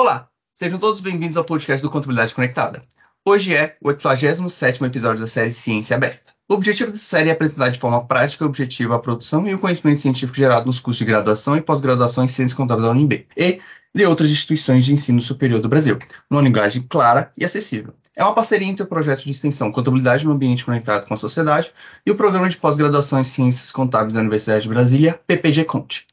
[0.00, 2.80] Olá, sejam todos bem-vindos ao podcast do Contabilidade Conectada.
[3.22, 6.32] Hoje é o 87º episódio da série Ciência Aberta.
[6.48, 9.58] O objetivo dessa série é apresentar de forma prática e objetiva a produção e o
[9.58, 13.60] conhecimento científico gerado nos cursos de graduação e pós-graduação em Ciências Contábeis da UNB e
[13.94, 15.98] de outras instituições de ensino superior do Brasil,
[16.30, 17.92] numa linguagem clara e acessível.
[18.16, 21.74] É uma parceria entre o projeto de extensão Contabilidade no Ambiente Conectado com a Sociedade
[22.06, 26.09] e o Programa de Pós-Graduação em Ciências Contábeis da Universidade de Brasília, PPG Conte.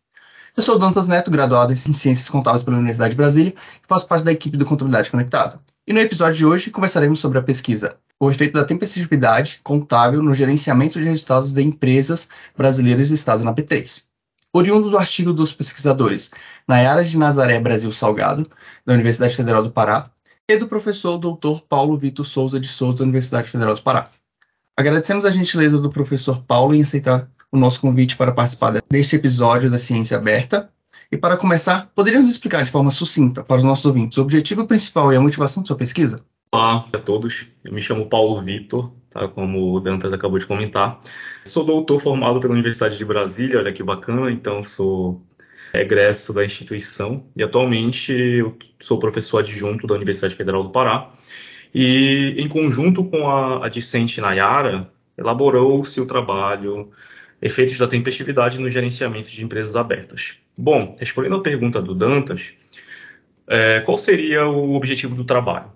[0.58, 4.26] Eu sou Dantas Neto, graduado em Ciências Contábeis pela Universidade de Brasília e faço parte
[4.26, 5.60] da equipe do Contabilidade Conectada.
[5.86, 10.34] E no episódio de hoje conversaremos sobre a pesquisa O efeito da tempestividade contábil no
[10.34, 14.06] gerenciamento de resultados de empresas brasileiras listado na P3.
[14.52, 16.32] Oriundo do artigo dos pesquisadores
[16.68, 18.50] Nayara de Nazaré Brasil Salgado,
[18.84, 20.10] da Universidade Federal do Pará,
[20.50, 21.62] e do professor Dr.
[21.70, 24.10] Paulo Vitor Souza de Souza, da Universidade Federal do Pará.
[24.76, 29.70] Agradecemos a gentileza do professor Paulo em aceitar o nosso convite para participar deste episódio
[29.70, 30.70] da Ciência Aberta.
[31.12, 35.12] E para começar, poderíamos explicar de forma sucinta para os nossos ouvintes o objetivo principal
[35.14, 36.26] e a motivação de sua pesquisa?
[36.52, 41.00] Olá a todos, eu me chamo Paulo Vitor, tá, como o Dantas acabou de comentar.
[41.46, 45.22] Sou doutor formado pela Universidade de Brasília, olha que bacana, então sou
[45.74, 51.12] egresso da instituição e atualmente eu sou professor adjunto da Universidade Federal do Pará.
[51.74, 56.92] E em conjunto com a, a discente Nayara, elaborou-se o trabalho
[57.42, 60.36] efeitos da tempestividade no gerenciamento de empresas abertas.
[60.58, 62.54] Bom, respondendo à pergunta do Dantas,
[63.48, 65.72] é, qual seria o objetivo do trabalho?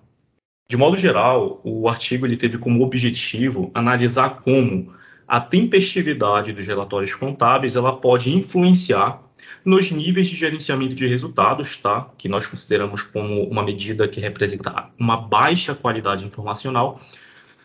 [0.68, 4.94] De modo geral, o artigo ele teve como objetivo analisar como
[5.26, 9.22] a tempestividade dos relatórios contábeis ela pode influenciar
[9.64, 12.10] nos níveis de gerenciamento de resultados, tá?
[12.18, 17.00] que nós consideramos como uma medida que representa uma baixa qualidade informacional,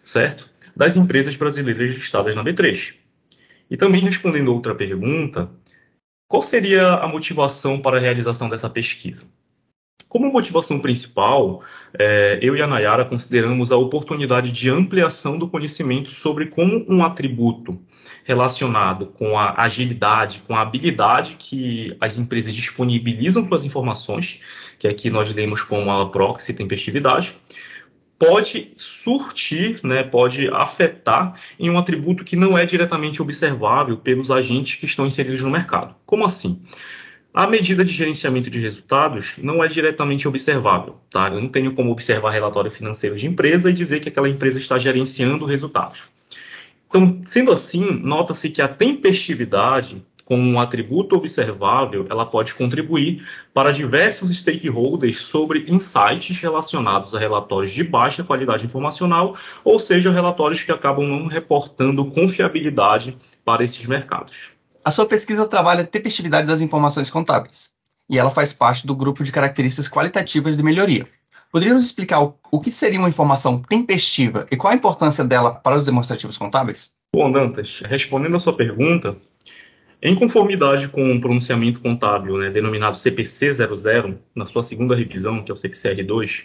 [0.03, 0.49] certo?
[0.75, 2.93] Das empresas brasileiras listadas na B3.
[3.69, 5.49] E também respondendo outra pergunta,
[6.27, 9.25] qual seria a motivação para a realização dessa pesquisa?
[10.07, 11.61] Como motivação principal,
[11.97, 17.03] é, eu e a Nayara consideramos a oportunidade de ampliação do conhecimento sobre como um
[17.03, 17.77] atributo
[18.23, 24.39] relacionado com a agilidade, com a habilidade que as empresas disponibilizam para as informações,
[24.79, 27.35] que aqui nós lemos como a proxy tempestividade,
[28.19, 34.75] pode surtir, né, pode afetar em um atributo que não é diretamente observável pelos agentes
[34.75, 35.95] que estão inseridos no mercado.
[36.05, 36.61] Como assim?
[37.33, 41.27] A medida de gerenciamento de resultados não é diretamente observável, tá?
[41.27, 44.79] Eu não tenho como observar relatório financeiro de empresa e dizer que aquela empresa está
[44.79, 46.09] gerenciando resultados.
[46.89, 53.71] Então, sendo assim, nota-se que a tempestividade como um atributo observável, ela pode contribuir para
[53.71, 60.71] diversos stakeholders sobre insights relacionados a relatórios de baixa qualidade informacional, ou seja, relatórios que
[60.71, 64.51] acabam não reportando confiabilidade para esses mercados.
[64.83, 67.71] A sua pesquisa trabalha a tempestividade das informações contábeis,
[68.09, 71.07] e ela faz parte do grupo de características qualitativas de melhoria.
[71.49, 75.77] Poderíamos explicar o, o que seria uma informação tempestiva e qual a importância dela para
[75.77, 76.91] os demonstrativos contábeis?
[77.15, 79.15] Bom, Dantas, respondendo a sua pergunta,
[80.01, 85.51] em conformidade com o pronunciamento contábil né, denominado CPC 00, na sua segunda revisão, que
[85.51, 86.43] é o CPCR2,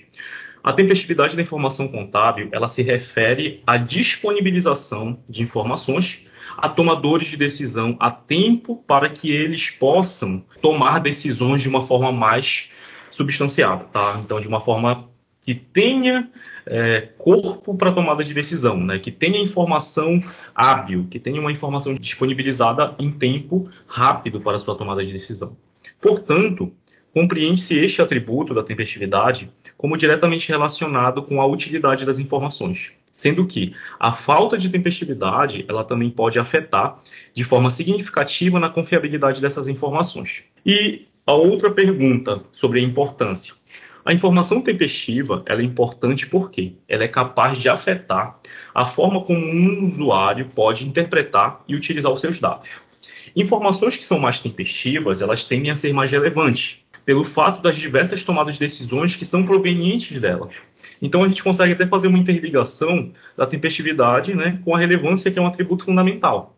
[0.64, 6.24] a tempestividade da informação contábil ela se refere à disponibilização de informações
[6.56, 12.12] a tomadores de decisão a tempo para que eles possam tomar decisões de uma forma
[12.12, 12.70] mais
[13.10, 14.20] substanciada, tá?
[14.22, 15.08] Então, de uma forma
[15.44, 16.30] que tenha
[16.66, 18.98] é, corpo para tomada de decisão, né?
[18.98, 20.22] que tenha informação
[20.54, 25.56] hábil, que tenha uma informação disponibilizada em tempo rápido para a sua tomada de decisão.
[26.00, 26.72] Portanto,
[27.12, 33.74] compreende-se este atributo da tempestividade como diretamente relacionado com a utilidade das informações, sendo que
[33.98, 36.98] a falta de tempestividade ela também pode afetar
[37.34, 40.44] de forma significativa na confiabilidade dessas informações.
[40.64, 43.54] E a outra pergunta sobre a importância.
[44.04, 48.36] A informação tempestiva é importante porque ela é capaz de afetar
[48.74, 52.80] a forma como um usuário pode interpretar e utilizar os seus dados.
[53.36, 58.24] Informações que são mais tempestivas, elas tendem a ser mais relevantes, pelo fato das diversas
[58.24, 60.54] tomadas de decisões que são provenientes delas.
[61.00, 65.38] Então a gente consegue até fazer uma interligação da tempestividade né, com a relevância, que
[65.38, 66.56] é um atributo fundamental.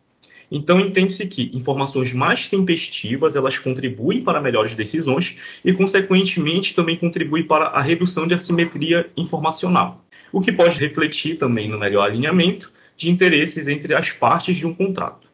[0.51, 7.45] Então entende-se que informações mais tempestivas elas contribuem para melhores decisões e, consequentemente, também contribuem
[7.45, 13.11] para a redução de assimetria informacional, o que pode refletir também no melhor alinhamento de
[13.11, 15.29] interesses entre as partes de um contrato.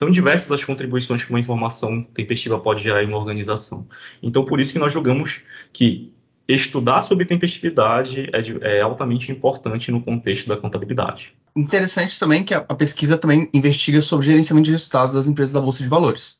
[0.00, 3.88] São diversas as contribuições que uma informação tempestiva pode gerar em uma organização.
[4.22, 5.40] Então, por isso que nós julgamos
[5.72, 6.12] que
[6.46, 11.34] estudar sobre tempestividade é, é altamente importante no contexto da contabilidade.
[11.56, 15.60] Interessante também que a, a, pesquisa também investiga sobre gerenciamento de resultados das empresas da
[15.60, 16.38] Bolsa de Valores.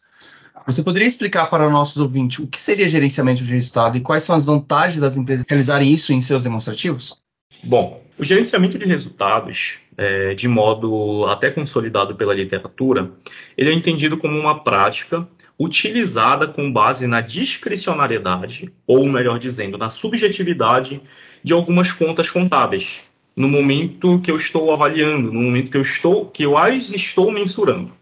[0.66, 4.37] Você poderia explicar para nossos ouvintes o que seria gerenciamento de resultado e quais são
[4.37, 7.16] as vantagens das empresas realizarem isso em seus demonstrativos?
[7.64, 13.10] Bom, o gerenciamento de resultados, é, de modo até consolidado pela literatura,
[13.56, 15.26] ele é entendido como uma prática
[15.58, 21.00] utilizada com base na discricionariedade, ou melhor dizendo, na subjetividade
[21.43, 23.00] de algumas contas contábeis,
[23.38, 27.31] no momento que eu estou avaliando, no momento que eu estou, que eu as estou
[27.31, 27.93] mensurando.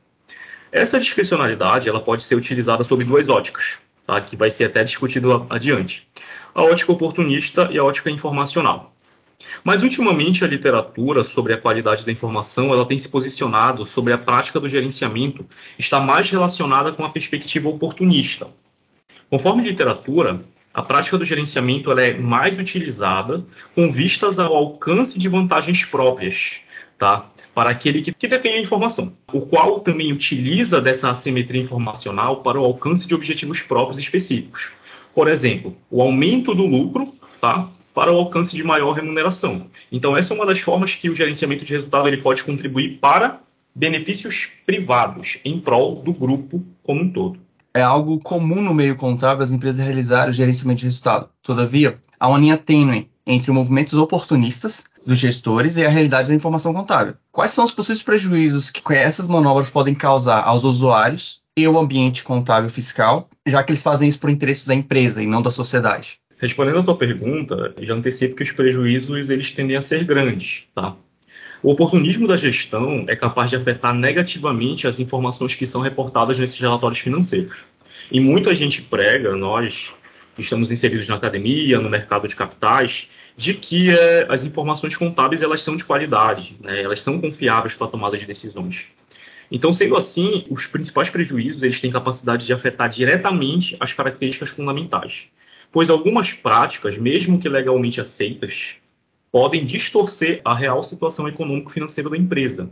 [0.72, 4.18] Essa discricionalidade ela pode ser utilizada sob duas óticas, tá?
[4.18, 6.08] que vai ser até discutido adiante.
[6.54, 8.94] A ótica oportunista e a ótica informacional.
[9.62, 14.18] Mas ultimamente a literatura sobre a qualidade da informação ela tem se posicionado sobre a
[14.18, 15.44] prática do gerenciamento
[15.78, 18.48] está mais relacionada com a perspectiva oportunista.
[19.28, 20.40] Conforme literatura,
[20.76, 23.42] a prática do gerenciamento ela é mais utilizada
[23.74, 26.56] com vistas ao alcance de vantagens próprias,
[26.98, 27.30] tá?
[27.54, 32.64] Para aquele que, detém a informação, o qual também utiliza dessa assimetria informacional para o
[32.64, 34.72] alcance de objetivos próprios específicos.
[35.14, 37.70] Por exemplo, o aumento do lucro, tá?
[37.94, 39.68] para o alcance de maior remuneração.
[39.90, 43.40] Então, essa é uma das formas que o gerenciamento de resultado ele pode contribuir para
[43.74, 47.45] benefícios privados em prol do grupo como um todo.
[47.76, 51.28] É algo comum no meio contábil as empresas realizarem o gerenciamento de resultado.
[51.42, 56.72] Todavia, há uma linha tênue entre movimentos oportunistas dos gestores e a realidade da informação
[56.72, 57.16] contábil.
[57.30, 62.24] Quais são os possíveis prejuízos que essas manobras podem causar aos usuários e ao ambiente
[62.24, 66.18] contábil fiscal, já que eles fazem isso por interesse da empresa e não da sociedade?
[66.38, 70.96] Respondendo a tua pergunta, já antecipo que os prejuízos eles tendem a ser grandes, tá?
[71.66, 76.60] O oportunismo da gestão é capaz de afetar negativamente as informações que são reportadas nesses
[76.60, 77.58] relatórios financeiros.
[78.08, 79.92] E muita gente prega, nós
[80.36, 85.42] que estamos inseridos na academia, no mercado de capitais, de que é, as informações contábeis
[85.42, 86.84] elas são de qualidade, né?
[86.84, 88.86] elas são confiáveis para a tomada de decisões.
[89.50, 95.26] Então, sendo assim, os principais prejuízos eles têm capacidade de afetar diretamente as características fundamentais
[95.72, 98.76] pois algumas práticas, mesmo que legalmente aceitas,
[99.30, 102.70] podem distorcer a real situação econômico-financeira da empresa,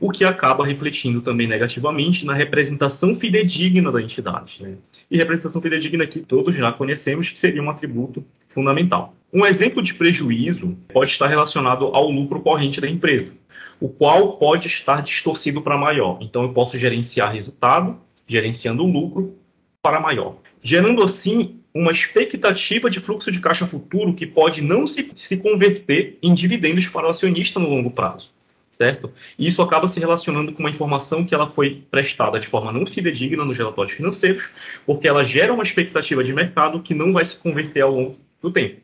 [0.00, 4.62] o que acaba refletindo também negativamente na representação fidedigna da entidade.
[4.62, 4.74] Né?
[5.10, 9.14] E representação fidedigna que todos já conhecemos que seria um atributo fundamental.
[9.32, 13.34] Um exemplo de prejuízo pode estar relacionado ao lucro corrente da empresa,
[13.78, 16.18] o qual pode estar distorcido para maior.
[16.22, 19.34] Então, eu posso gerenciar resultado, gerenciando o lucro
[19.82, 25.10] para maior, gerando assim uma expectativa de fluxo de caixa futuro que pode não se,
[25.14, 28.30] se converter em dividendos para o acionista no longo prazo,
[28.70, 29.12] certo?
[29.38, 32.86] E isso acaba se relacionando com uma informação que ela foi prestada de forma não
[32.86, 34.48] fidedigna nos relatórios financeiros,
[34.86, 38.50] porque ela gera uma expectativa de mercado que não vai se converter ao longo do
[38.50, 38.80] tempo,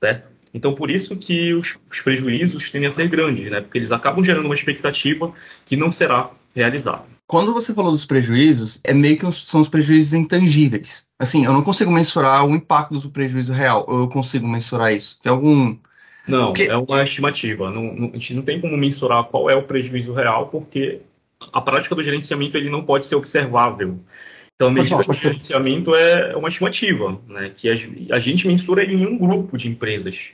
[0.00, 0.36] certo?
[0.52, 3.60] Então, por isso que os, os prejuízos tendem a ser grandes, né?
[3.60, 5.32] Porque eles acabam gerando uma expectativa
[5.66, 7.15] que não será realizada.
[7.26, 11.08] Quando você falou dos prejuízos, é meio que são os prejuízos intangíveis.
[11.18, 15.18] Assim, eu não consigo mensurar o impacto do prejuízo real, ou eu consigo mensurar isso?
[15.20, 15.76] Tem algum.
[16.28, 16.64] Não, porque...
[16.64, 17.70] é uma estimativa.
[17.70, 21.00] Não, não, a gente não tem como mensurar qual é o prejuízo real, porque
[21.52, 23.98] a prática do gerenciamento ele não pode ser observável.
[24.54, 27.74] Então, a medida de gerenciamento é uma estimativa, né, que a,
[28.14, 30.28] a gente mensura em um grupo de empresas.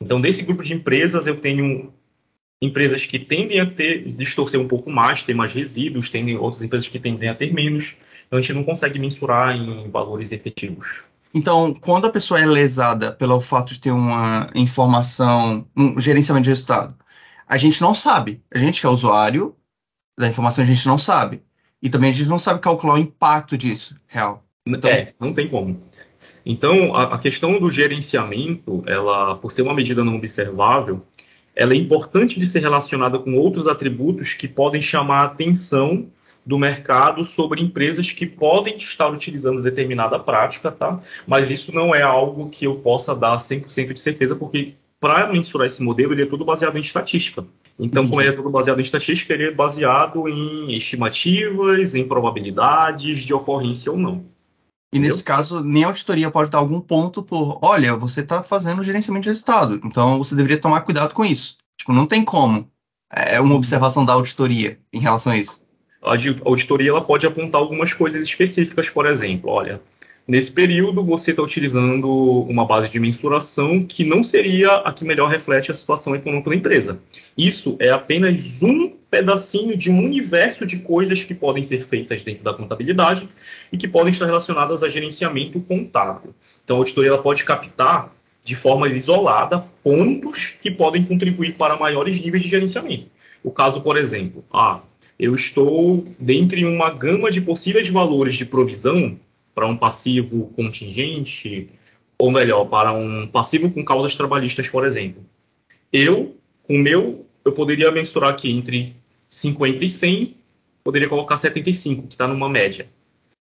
[0.00, 1.92] Então, desse grupo de empresas, eu tenho
[2.60, 6.88] empresas que tendem a ter distorcer um pouco mais, ter mais resíduos, tem outras empresas
[6.88, 7.94] que tendem a ter menos.
[8.26, 11.04] Então a gente não consegue mensurar em valores efetivos.
[11.34, 16.50] Então, quando a pessoa é lesada pelo fato de ter uma informação, um gerenciamento de
[16.50, 16.94] resultado,
[17.46, 18.40] a gente não sabe.
[18.54, 19.54] A gente que é usuário
[20.16, 21.42] da informação, a gente não sabe.
[21.82, 24.44] E também a gente não sabe calcular o impacto disso, real.
[24.64, 25.82] Então, é, não tem como.
[26.46, 31.04] Então, a, a questão do gerenciamento, ela, por ser uma medida não observável,
[31.54, 36.08] ela é importante de ser relacionada com outros atributos que podem chamar a atenção
[36.44, 41.00] do mercado sobre empresas que podem estar utilizando determinada prática, tá?
[41.26, 45.66] Mas isso não é algo que eu possa dar 100% de certeza, porque para mensurar
[45.66, 47.44] esse modelo, ele é tudo baseado em estatística.
[47.78, 53.22] Então, como ele é tudo baseado em estatística, ele é baseado em estimativas, em probabilidades
[53.22, 54.24] de ocorrência ou não.
[54.94, 58.82] E nesse caso, nem a auditoria pode dar algum ponto por, olha, você está fazendo
[58.82, 61.58] gerenciamento de resultado, então você deveria tomar cuidado com isso.
[61.76, 62.70] Tipo, não tem como.
[63.10, 65.64] É uma observação da auditoria em relação a isso.
[66.00, 66.12] A
[66.44, 69.80] auditoria ela pode apontar algumas coisas específicas, por exemplo, olha,
[70.26, 72.08] Nesse período, você está utilizando
[72.48, 76.56] uma base de mensuração que não seria a que melhor reflete a situação econômica da
[76.56, 76.98] empresa.
[77.36, 82.42] Isso é apenas um pedacinho de um universo de coisas que podem ser feitas dentro
[82.42, 83.28] da contabilidade
[83.70, 86.34] e que podem estar relacionadas a gerenciamento contábil.
[86.64, 88.10] Então, a auditoria pode captar
[88.42, 93.08] de forma isolada pontos que podem contribuir para maiores níveis de gerenciamento.
[93.42, 94.80] O caso, por exemplo, ah,
[95.18, 99.18] eu estou dentre uma gama de possíveis valores de provisão
[99.54, 101.70] para um passivo contingente,
[102.18, 105.24] ou melhor, para um passivo com causas trabalhistas, por exemplo.
[105.92, 108.96] Eu, com o meu, eu poderia mensurar aqui entre
[109.30, 110.36] 50 e 100,
[110.82, 112.88] poderia colocar 75, que está numa média,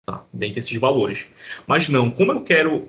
[0.04, 0.24] tá?
[0.32, 1.26] dentre esses valores.
[1.66, 2.88] Mas não, como eu quero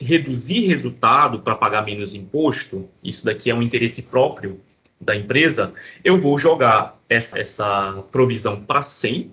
[0.00, 4.60] reduzir resultado para pagar menos imposto, isso daqui é um interesse próprio
[5.00, 5.72] da empresa,
[6.04, 9.30] eu vou jogar essa, essa provisão para 100,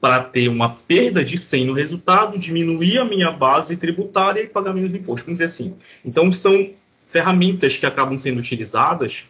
[0.00, 4.72] para ter uma perda de 100 no resultado, diminuir a minha base tributária e pagar
[4.72, 5.76] menos imposto, vamos dizer assim.
[6.04, 6.70] Então, são
[7.08, 9.24] ferramentas que acabam sendo utilizadas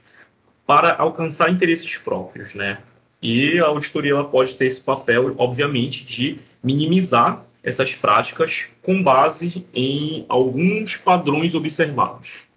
[0.66, 2.78] para alcançar interesses próprios, né?
[3.22, 9.66] E a auditoria ela pode ter esse papel, obviamente, de minimizar essas práticas com base
[9.74, 12.47] em alguns padrões observados.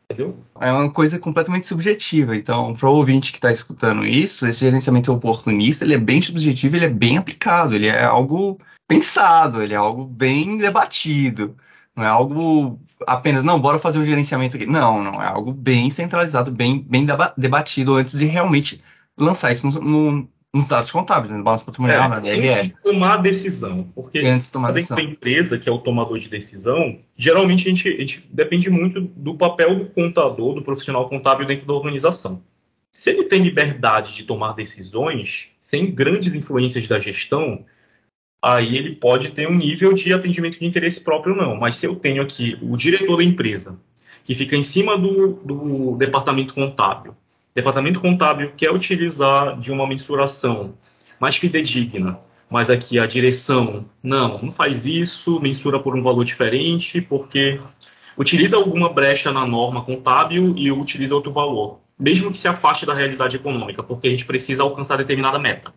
[0.59, 2.35] É uma coisa completamente subjetiva.
[2.35, 6.75] Então, para o ouvinte que está escutando isso, esse gerenciamento oportunista ele é bem subjetivo,
[6.75, 11.55] ele é bem aplicado, ele é algo pensado, ele é algo bem debatido.
[11.95, 14.65] Não é algo apenas, não, bora fazer um gerenciamento aqui.
[14.65, 17.05] Não, não, é algo bem centralizado, bem, bem
[17.37, 18.81] debatido antes de realmente
[19.17, 22.49] lançar isso no, no, nos dados contábeis, né, no balanço patrimonial, é, na DRE.
[22.49, 24.97] Antes de tomar a decisão, porque antes de tomar a decisão.
[24.97, 28.99] da empresa, que é o tomador de decisão, geralmente a gente, a gente depende muito
[28.99, 32.43] do papel do contador, do profissional contábil dentro da organização.
[32.91, 37.63] Se ele tem liberdade de tomar decisões, sem grandes influências da gestão,
[38.41, 41.55] aí ele pode ter um nível de atendimento de interesse próprio não.
[41.55, 43.79] Mas se eu tenho aqui o diretor da empresa,
[44.25, 47.15] que fica em cima do, do departamento contábil,
[47.53, 50.75] departamento contábil quer utilizar de uma mensuração
[51.19, 57.01] mais fidedigna, mas aqui a direção, não, não faz isso, mensura por um valor diferente,
[57.01, 57.59] porque
[58.17, 62.93] utiliza alguma brecha na norma contábil e utiliza outro valor, mesmo que se afaste da
[62.93, 65.73] realidade econômica, porque a gente precisa alcançar determinada meta.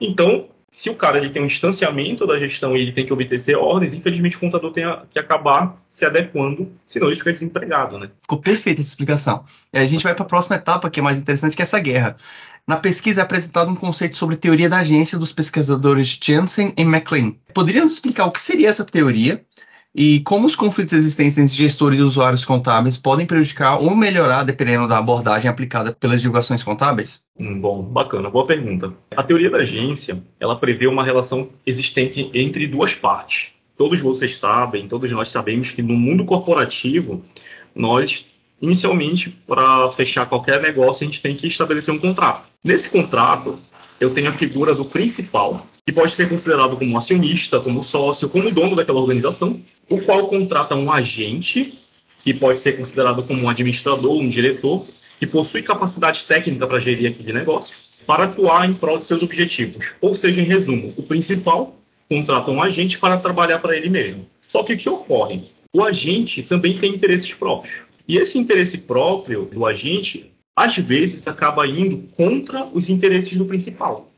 [0.00, 3.54] Então, se o cara ele tem um distanciamento da gestão e ele tem que obedecer
[3.54, 8.08] ordens, infelizmente o contador tem que acabar se adequando, senão ele fica desempregado, né?
[8.22, 9.44] Ficou perfeita essa explicação.
[9.70, 11.78] E a gente vai para a próxima etapa, que é mais interessante, que é essa
[11.78, 12.16] guerra.
[12.66, 17.34] Na pesquisa é apresentado um conceito sobre teoria da agência dos pesquisadores Jensen e McLean.
[17.52, 19.44] Poderiam explicar o que seria essa teoria
[19.94, 24.88] e como os conflitos existentes entre gestores e usuários contábeis podem prejudicar ou melhorar dependendo
[24.88, 27.24] da abordagem aplicada pelas divulgações contábeis?
[27.38, 28.92] Hum, bom, bacana, boa pergunta.
[29.14, 33.48] A teoria da agência, ela prevê uma relação existente entre duas partes.
[33.76, 37.22] Todos vocês sabem, todos nós sabemos que no mundo corporativo,
[37.74, 38.26] nós
[38.62, 42.46] inicialmente para fechar qualquer negócio a gente tem que estabelecer um contrato.
[42.64, 43.58] Nesse contrato,
[43.98, 48.50] eu tenho a figura do principal, que pode ser considerado como acionista, como sócio, como
[48.50, 51.78] dono daquela organização, o qual contrata um agente,
[52.22, 54.86] que pode ser considerado como um administrador, um diretor,
[55.18, 59.92] que possui capacidade técnica para gerir aquele negócio, para atuar em prol de seus objetivos.
[60.00, 61.76] Ou seja, em resumo, o principal
[62.08, 64.26] contrata um agente para trabalhar para ele mesmo.
[64.46, 65.44] Só que o que ocorre?
[65.72, 67.82] O agente também tem interesses próprios.
[68.06, 74.11] E esse interesse próprio do agente, às vezes, acaba indo contra os interesses do principal.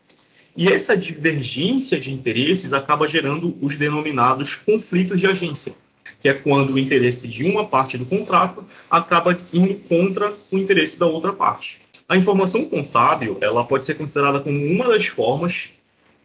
[0.56, 5.74] E essa divergência de interesses acaba gerando os denominados conflitos de agência,
[6.20, 10.96] que é quando o interesse de uma parte do contrato acaba indo contra o interesse
[10.96, 11.80] da outra parte.
[12.08, 15.70] A informação contábil ela pode ser considerada como uma das formas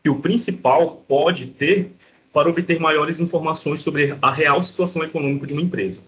[0.04, 1.92] que o principal pode ter
[2.32, 6.02] para obter maiores informações sobre a real situação econômica de uma empresa.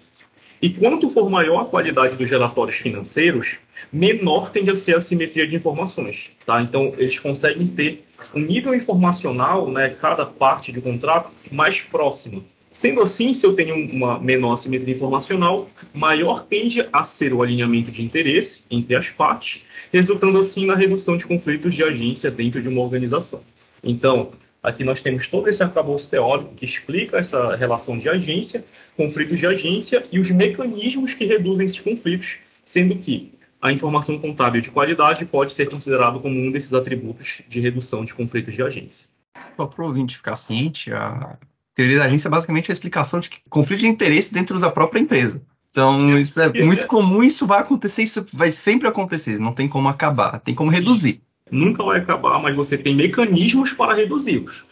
[0.62, 3.58] E quanto for maior a qualidade dos relatórios financeiros,
[3.92, 6.34] menor tende a ser a simetria de informações.
[6.46, 6.62] Tá?
[6.62, 12.44] Então, eles conseguem ter um nível informacional, né, cada parte de contrato, mais próximo.
[12.72, 17.92] Sendo assim, se eu tenho uma menor simetria informacional, maior tende a ser o alinhamento
[17.92, 22.70] de interesse entre as partes, resultando assim na redução de conflitos de agência dentro de
[22.70, 23.42] uma organização.
[23.84, 24.32] Então,
[24.64, 28.64] aqui nós temos todo esse arcabouço teórico que explica essa relação de agência,
[28.96, 34.62] conflitos de agência e os mecanismos que reduzem esses conflitos, sendo que a informação contábil
[34.62, 39.08] de qualidade pode ser considerado como um desses atributos de redução de conflitos de agência.
[39.56, 41.38] Só para o ouvinte ficar ciente, a
[41.76, 45.44] teoria da agência é basicamente a explicação de conflito de interesse dentro da própria empresa.
[45.70, 49.88] Então, isso é muito comum, isso vai acontecer, isso vai sempre acontecer, não tem como
[49.88, 51.22] acabar, tem como reduzir.
[51.50, 54.66] Nunca vai acabar, mas você tem mecanismos para reduzi-los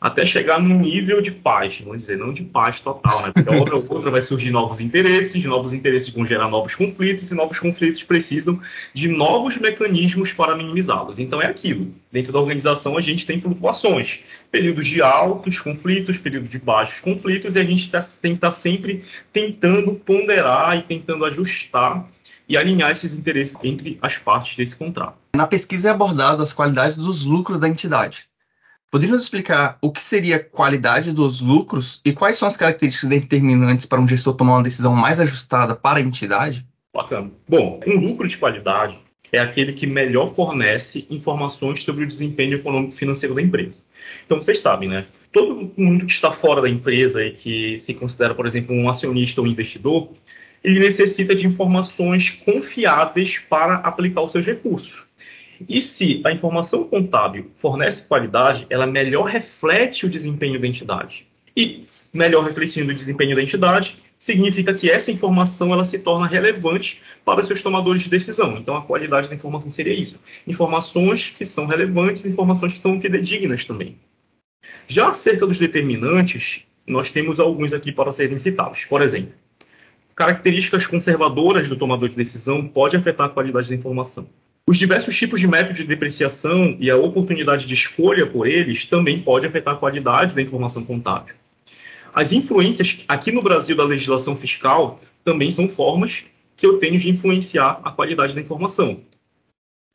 [0.00, 3.32] até chegar num nível de paz, vamos dizer, não de paz total, né?
[3.32, 7.30] Porque a hora ou outra vai surgir novos interesses, novos interesses vão gerar novos conflitos,
[7.30, 8.60] e novos conflitos precisam
[8.94, 11.18] de novos mecanismos para minimizá-los.
[11.18, 11.92] Então é aquilo.
[12.12, 17.56] Dentro da organização a gente tem flutuações, períodos de altos conflitos, períodos de baixos conflitos,
[17.56, 19.02] e a gente tá, tem que estar tá sempre
[19.32, 22.08] tentando ponderar e tentando ajustar
[22.48, 25.14] e alinhar esses interesses entre as partes desse contrato.
[25.36, 28.27] Na pesquisa é abordado as qualidades dos lucros da entidade.
[28.90, 33.84] Poderia nos explicar o que seria qualidade dos lucros e quais são as características determinantes
[33.84, 36.66] para um gestor tomar uma decisão mais ajustada para a entidade?
[36.94, 37.30] Bacana.
[37.46, 38.96] Bom, um lucro de qualidade
[39.30, 43.82] é aquele que melhor fornece informações sobre o desempenho econômico financeiro da empresa.
[44.24, 45.04] Então, vocês sabem, né?
[45.30, 49.42] Todo mundo que está fora da empresa e que se considera, por exemplo, um acionista
[49.42, 50.10] ou investidor,
[50.64, 55.07] ele necessita de informações confiáveis para aplicar os seus recursos.
[55.66, 61.26] E se a informação contábil fornece qualidade, ela melhor reflete o desempenho da entidade.
[61.56, 61.80] E
[62.12, 67.40] melhor refletindo o desempenho da entidade, significa que essa informação ela se torna relevante para
[67.40, 68.56] os seus tomadores de decisão.
[68.56, 73.64] Então, a qualidade da informação seria isso: informações que são relevantes, informações que são fidedignas
[73.64, 73.96] também.
[74.86, 78.84] Já acerca dos determinantes, nós temos alguns aqui para serem citados.
[78.84, 79.32] Por exemplo,
[80.14, 84.28] características conservadoras do tomador de decisão podem afetar a qualidade da informação.
[84.68, 89.18] Os diversos tipos de métodos de depreciação e a oportunidade de escolha por eles também
[89.18, 91.34] pode afetar a qualidade da informação contábil.
[92.12, 96.22] As influências aqui no Brasil da legislação fiscal também são formas
[96.54, 99.00] que eu tenho de influenciar a qualidade da informação.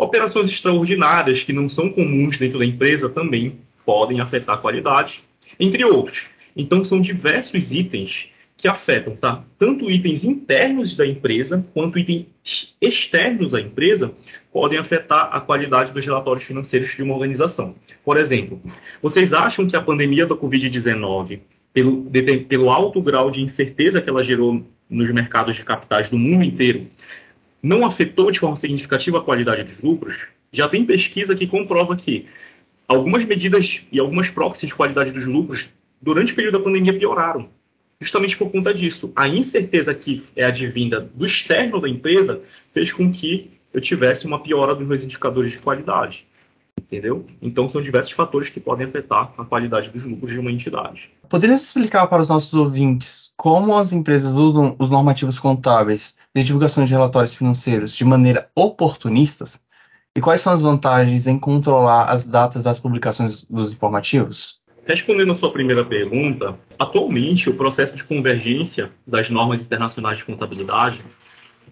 [0.01, 5.23] Operações extraordinárias que não são comuns dentro da empresa também podem afetar a qualidade,
[5.59, 6.25] entre outros.
[6.57, 8.31] Então, são diversos itens
[8.63, 9.43] que afetam tá?
[9.59, 14.13] tanto itens internos da empresa quanto itens externos da empresa
[14.53, 17.75] podem afetar a qualidade dos relatórios financeiros de uma organização.
[18.05, 18.61] Por exemplo,
[19.01, 21.41] vocês acham que a pandemia da Covid-19
[21.73, 22.09] pelo,
[22.47, 26.87] pelo alto grau de incerteza que ela gerou nos mercados de capitais do mundo inteiro,
[27.61, 32.27] não afetou de forma significativa a qualidade dos lucros, já tem pesquisa que comprova que
[32.87, 35.67] algumas medidas e algumas proxies de qualidade dos lucros
[36.01, 37.49] durante o período da pandemia pioraram.
[37.99, 39.11] Justamente por conta disso.
[39.15, 42.41] A incerteza que é advinda do externo da empresa
[42.73, 46.27] fez com que eu tivesse uma piora dos meus indicadores de qualidade
[46.81, 47.25] entendeu?
[47.41, 51.11] Então são diversos fatores que podem afetar a qualidade dos lucros de uma entidade.
[51.29, 56.85] Poderia explicar para os nossos ouvintes como as empresas usam os normativos contábeis de divulgação
[56.85, 59.63] de relatórios financeiros de maneira oportunistas?
[60.15, 64.61] E quais são as vantagens em controlar as datas das publicações dos informativos?
[64.85, 71.01] Respondendo a sua primeira pergunta, atualmente o processo de convergência das normas internacionais de contabilidade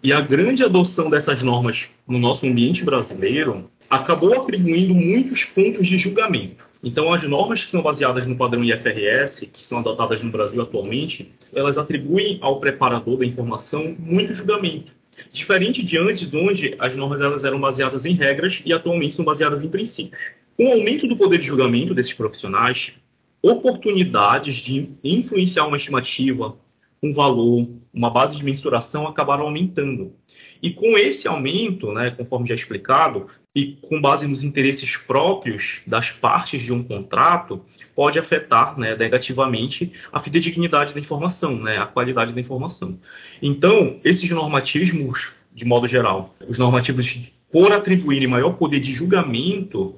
[0.01, 5.97] e a grande adoção dessas normas no nosso ambiente brasileiro acabou atribuindo muitos pontos de
[5.97, 6.63] julgamento.
[6.81, 11.33] Então, as normas que são baseadas no padrão IFRS, que são adotadas no Brasil atualmente,
[11.53, 14.93] elas atribuem ao preparador da informação muito julgamento.
[15.33, 19.61] Diferente de antes, onde as normas elas eram baseadas em regras e atualmente são baseadas
[19.61, 20.31] em princípios.
[20.57, 22.93] Com o aumento do poder de julgamento desses profissionais,
[23.41, 26.57] oportunidades de influenciar uma estimativa,
[27.03, 30.13] um valor, uma base de mensuração acabaram aumentando.
[30.61, 36.11] E com esse aumento, né, conforme já explicado, e com base nos interesses próprios das
[36.11, 42.31] partes de um contrato, pode afetar né, negativamente a fidedignidade da informação, né, a qualidade
[42.31, 42.99] da informação.
[43.41, 47.19] Então, esses normativos, de modo geral, os normativos
[47.51, 49.95] por atribuírem maior poder de julgamento,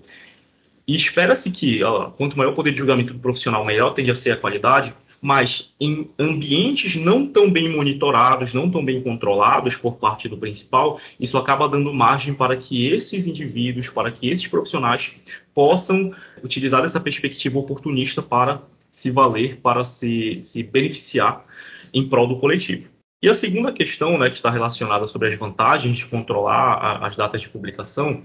[0.88, 4.16] e espera-se que ó, quanto maior o poder de julgamento do profissional, melhor tende a
[4.16, 9.96] ser a qualidade, mas em ambientes não tão bem monitorados, não tão bem controlados por
[9.96, 15.14] parte do principal, isso acaba dando margem para que esses indivíduos, para que esses profissionais
[15.54, 21.46] possam utilizar essa perspectiva oportunista para se valer, para se, se beneficiar
[21.94, 22.90] em prol do coletivo.
[23.22, 27.16] E a segunda questão, né, que está relacionada sobre as vantagens de controlar a, as
[27.16, 28.24] datas de publicação,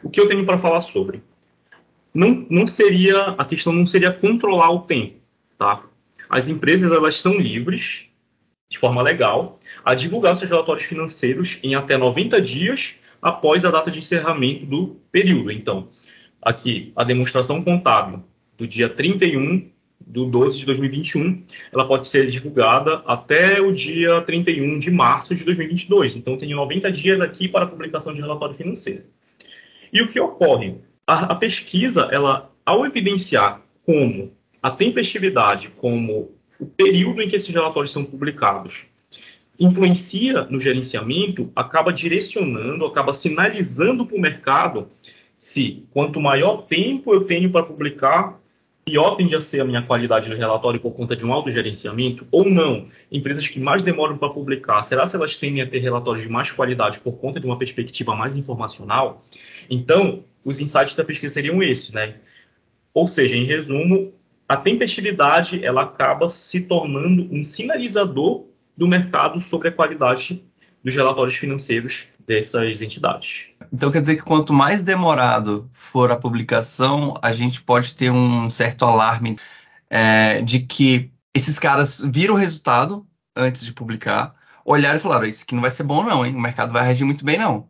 [0.00, 1.20] o que eu tenho para falar sobre?
[2.16, 5.16] Não, não seria, a questão não seria controlar o tempo,
[5.58, 5.84] tá?
[6.28, 8.06] as empresas elas são livres,
[8.68, 13.90] de forma legal, a divulgar seus relatórios financeiros em até 90 dias após a data
[13.90, 15.50] de encerramento do período.
[15.50, 15.88] Então,
[16.40, 18.24] aqui, a demonstração contábil
[18.56, 24.78] do dia 31 do 12 de 2021, ela pode ser divulgada até o dia 31
[24.78, 26.16] de março de 2022.
[26.16, 29.04] Então, tenho 90 dias aqui para publicação de relatório financeiro.
[29.92, 30.76] E o que ocorre?
[31.06, 37.52] A, a pesquisa, ela, ao evidenciar como a tempestividade como o período em que esses
[37.52, 38.86] relatórios são publicados
[39.58, 44.88] influencia no gerenciamento, acaba direcionando, acaba sinalizando para o mercado
[45.38, 48.40] se quanto maior tempo eu tenho para publicar,
[48.84, 52.26] pior tende a ser a minha qualidade do relatório por conta de um alto gerenciamento
[52.30, 52.86] ou não.
[53.10, 56.50] Empresas que mais demoram para publicar, será se elas tendem a ter relatórios de mais
[56.50, 59.24] qualidade por conta de uma perspectiva mais informacional?
[59.68, 62.14] Então, os insights da pesquisa seriam esses, né?
[62.94, 64.12] Ou seja, em resumo,
[64.48, 68.44] a tempestividade ela acaba se tornando um sinalizador
[68.76, 70.44] do mercado sobre a qualidade
[70.84, 73.46] dos relatórios financeiros dessas entidades.
[73.72, 78.48] Então quer dizer que quanto mais demorado for a publicação, a gente pode ter um
[78.48, 79.36] certo alarme
[79.90, 83.04] é, de que esses caras viram o resultado
[83.34, 84.35] antes de publicar,
[84.66, 86.34] olharam e falaram: Isso aqui não vai ser bom, não, hein?
[86.34, 87.68] O mercado vai reagir muito bem, não.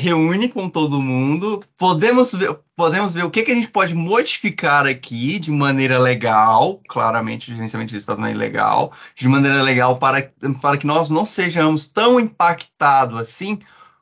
[0.00, 4.86] Reúne com todo mundo, podemos ver, podemos ver o que, que a gente pode modificar
[4.86, 9.96] aqui de maneira legal, claramente o gerenciamento de resultado não é legal, de maneira legal
[9.96, 10.30] para,
[10.60, 13.58] para que nós não sejamos tão impactados assim,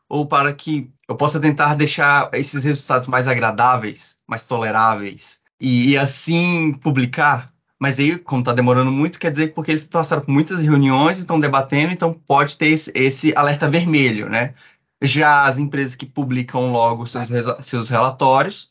[0.08, 5.96] ou para que eu possa tentar deixar esses resultados mais agradáveis, mais toleráveis, e, e
[5.96, 7.46] assim publicar.
[7.82, 11.18] Mas aí, como está demorando muito, quer dizer que porque eles passaram por muitas reuniões,
[11.18, 14.54] estão debatendo, então pode ter esse, esse, alerta vermelho, né?
[15.02, 17.28] Já as empresas que publicam logo seus,
[17.62, 18.70] seus relatórios,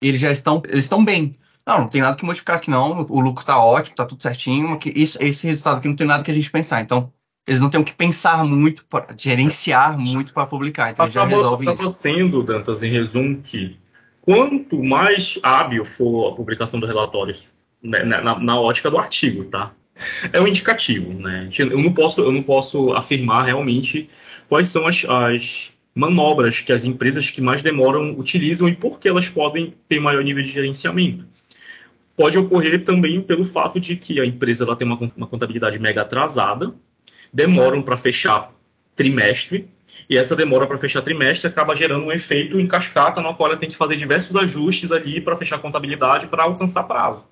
[0.00, 1.36] eles já estão, eles estão bem.
[1.66, 4.78] Não, não tem nada que modificar aqui não, o lucro está ótimo, está tudo certinho,
[4.78, 6.80] que isso, esse resultado aqui não tem nada que a gente pensar.
[6.80, 7.12] Então,
[7.48, 10.92] eles não têm que pensar muito, para gerenciar muito para publicar.
[10.92, 11.92] Então, acaba, já resolve acaba isso.
[12.00, 13.76] sendo, Dantas, em resumo, que
[14.20, 17.52] quanto mais hábil for a publicação dos relatórios
[17.84, 19.72] né, na, na, ótica do artigo, tá?
[20.32, 21.48] É um indicativo, né?
[21.56, 24.08] Eu não posso, eu não posso afirmar realmente
[24.48, 29.08] quais são as, as manobras que as empresas que mais demoram utilizam e por que
[29.08, 31.26] elas podem ter maior nível de gerenciamento.
[32.16, 36.02] Pode ocorrer também pelo fato de que a empresa ela tem uma, uma contabilidade mega
[36.02, 36.74] atrasada,
[37.32, 38.52] demoram para fechar
[38.96, 39.68] trimestre,
[40.08, 43.58] e essa demora para fechar trimestre acaba gerando um efeito em cascata, no qual ela
[43.58, 47.24] tem que fazer diversos ajustes ali para fechar a contabilidade para alcançar prazo.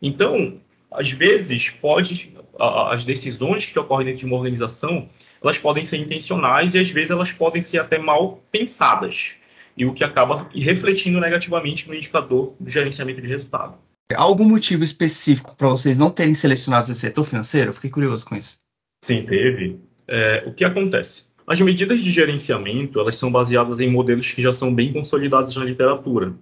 [0.00, 5.08] Então, às vezes, pode as decisões que ocorrem dentro de uma organização,
[5.42, 9.32] elas podem ser intencionais e às vezes elas podem ser até mal pensadas,
[9.76, 13.74] e o que acaba refletindo negativamente no indicador do gerenciamento de resultado.
[14.14, 17.70] Algum motivo específico para vocês não terem selecionado o setor financeiro?
[17.70, 18.56] Eu fiquei curioso com isso.
[19.04, 19.78] Sim, teve.
[20.08, 21.24] É, o que acontece?
[21.46, 25.64] As medidas de gerenciamento elas são baseadas em modelos que já são bem consolidados na
[25.64, 26.32] literatura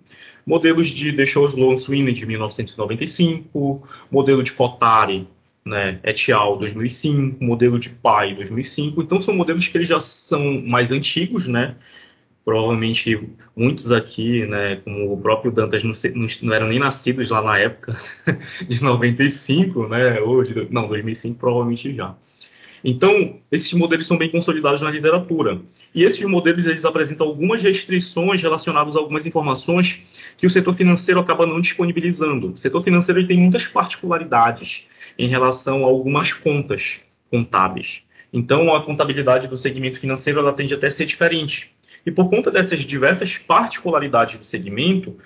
[0.46, 5.26] modelos de The Show Sloan Sweeney de 1995, modelo de Cotari,
[5.64, 6.58] né, et al.
[6.58, 9.02] 2005, modelo de Pai 2005.
[9.02, 11.74] Então são modelos que eles já são mais antigos, né?
[12.44, 13.18] Provavelmente
[13.56, 15.94] muitos aqui, né, como o próprio Dantas, não,
[16.42, 17.96] não eram nem nascidos lá na época
[18.68, 20.20] de 95, né?
[20.44, 22.14] De, não, 2005 provavelmente já.
[22.84, 25.58] Então, esses modelos são bem consolidados na literatura.
[25.94, 30.00] E esses modelos eles apresentam algumas restrições relacionadas a algumas informações
[30.36, 32.52] que o setor financeiro acaba não disponibilizando.
[32.52, 36.98] O setor financeiro tem muitas particularidades em relação a algumas contas
[37.30, 38.02] contábeis.
[38.32, 41.72] Então, a contabilidade do segmento financeiro ela tende até a ser diferente.
[42.04, 45.16] E por conta dessas diversas particularidades do segmento,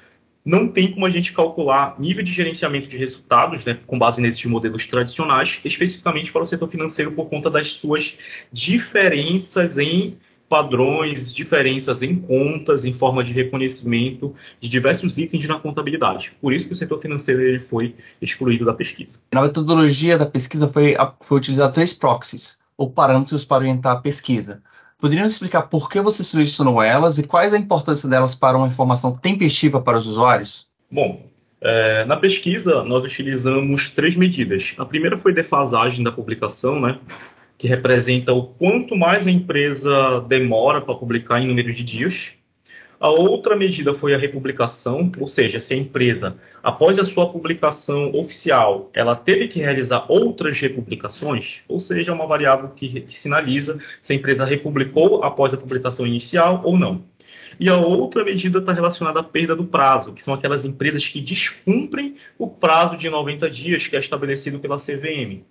[0.44, 4.44] não tem como a gente calcular nível de gerenciamento de resultados, né, com base nesses
[4.44, 8.18] modelos tradicionais, especificamente para o setor financeiro por conta das suas
[8.52, 16.32] diferenças em padrões, diferenças em contas, em forma de reconhecimento de diversos itens na contabilidade.
[16.40, 19.18] Por isso que o setor financeiro ele foi excluído da pesquisa.
[19.32, 24.62] Na metodologia da pesquisa foi, foi utilizado três proxies, ou parâmetros para orientar a pesquisa.
[24.98, 29.14] Poderiam explicar por que você selecionou elas e quais a importância delas para uma informação
[29.14, 30.66] tempestiva para os usuários?
[30.90, 31.28] Bom,
[31.60, 34.74] é, na pesquisa nós utilizamos três medidas.
[34.78, 36.98] A primeira foi defasagem da publicação, né,
[37.58, 42.30] que representa o quanto mais a empresa demora para publicar em número de dias.
[43.00, 48.12] A outra medida foi a republicação, ou seja, se a empresa, após a sua publicação
[48.12, 54.12] oficial, ela teve que realizar outras republicações, ou seja, uma variável que, que sinaliza se
[54.12, 57.04] a empresa republicou após a publicação inicial ou não.
[57.60, 61.20] E a outra medida está relacionada à perda do prazo, que são aquelas empresas que
[61.20, 65.42] descumprem o prazo de 90 dias que é estabelecido pela CVM.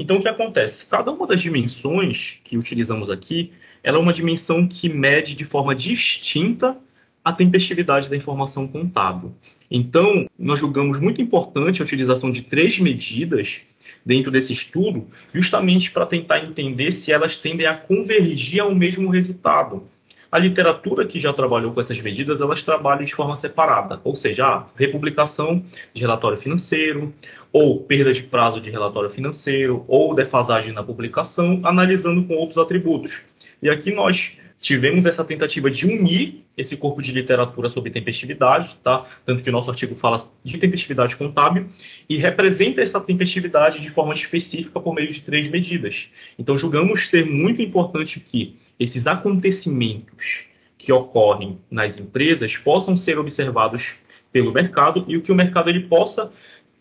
[0.00, 0.86] Então, o que acontece?
[0.86, 5.74] Cada uma das dimensões que utilizamos aqui, ela é uma dimensão que mede de forma
[5.74, 6.78] distinta
[7.22, 9.34] a tempestividade da informação contábil.
[9.70, 13.60] Então, nós julgamos muito importante a utilização de três medidas
[14.02, 19.86] dentro desse estudo, justamente para tentar entender se elas tendem a convergir ao mesmo resultado.
[20.32, 24.46] A literatura que já trabalhou com essas medidas, elas trabalham de forma separada, ou seja,
[24.46, 25.62] a republicação
[25.92, 27.12] de relatório financeiro,
[27.52, 33.22] ou perda de prazo de relatório financeiro, ou defasagem na publicação, analisando com outros atributos.
[33.60, 39.06] E aqui nós tivemos essa tentativa de unir esse corpo de literatura sobre tempestividade, tá?
[39.24, 41.66] Tanto que o nosso artigo fala de tempestividade contábil
[42.06, 46.10] e representa essa tempestividade de forma específica por meio de três medidas.
[46.38, 50.44] Então, julgamos ser muito importante que esses acontecimentos
[50.76, 53.94] que ocorrem nas empresas possam ser observados
[54.30, 56.30] pelo mercado e o que o mercado ele possa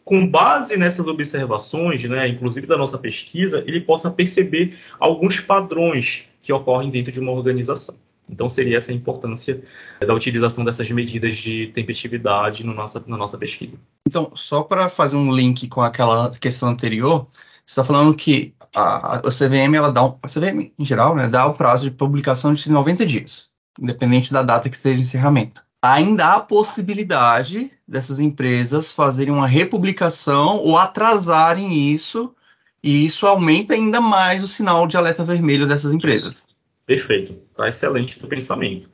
[0.03, 6.53] com base nessas observações, né, inclusive da nossa pesquisa, ele possa perceber alguns padrões que
[6.53, 7.93] ocorrem dentro de uma organização.
[8.27, 9.63] Então, seria essa a importância
[9.99, 13.75] da utilização dessas medidas de tempestividade no nossa, na nossa pesquisa.
[14.07, 17.27] Então, só para fazer um link com aquela questão anterior,
[17.63, 21.27] você está falando que a, a CVM, ela dá um, a CVM, em geral, né,
[21.27, 25.63] dá o prazo de publicação de 90 dias, independente da data que seja de encerramento.
[25.83, 32.33] Ainda há a possibilidade dessas empresas fazerem uma republicação ou atrasarem isso,
[32.83, 36.47] e isso aumenta ainda mais o sinal de alerta vermelho dessas empresas.
[36.85, 38.89] Perfeito, tá excelente do pensamento.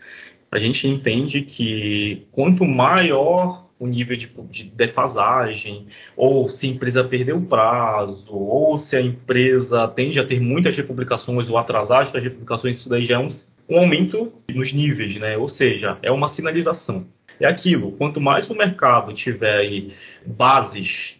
[0.52, 7.04] A gente entende que quanto maior o nível de, de, defasagem, ou se a empresa
[7.04, 12.12] perdeu o prazo, ou se a empresa tende a ter muitas republicações ou atrasar as
[12.12, 13.30] republicações, isso daí já é um,
[13.70, 15.38] um aumento nos níveis, né?
[15.38, 17.06] Ou seja, é uma sinalização.
[17.40, 19.94] É aquilo, quanto mais o mercado tiver aí
[20.26, 21.18] bases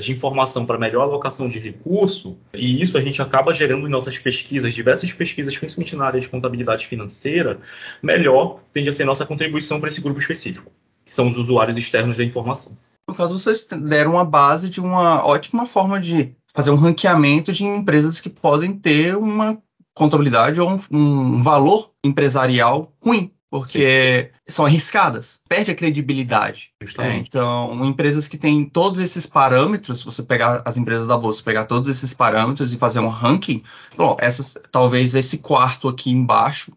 [0.00, 4.18] de informação para melhor alocação de recurso, e isso a gente acaba gerando em nossas
[4.18, 7.60] pesquisas, diversas pesquisas, principalmente na área de contabilidade financeira,
[8.02, 10.70] melhor tende a ser nossa contribuição para esse grupo específico,
[11.04, 12.76] que são os usuários externos da informação.
[13.06, 17.64] No caso, vocês deram uma base de uma ótima forma de fazer um ranqueamento de
[17.64, 19.58] empresas que podem ter uma
[19.94, 26.70] contabilidade ou um, um valor empresarial ruim porque são arriscadas, perde a credibilidade.
[26.98, 31.64] É, então, empresas que têm todos esses parâmetros, você pegar as empresas da bolsa, pegar
[31.64, 33.62] todos esses parâmetros e fazer um ranking,
[33.96, 36.72] bom, essas, talvez esse quarto aqui embaixo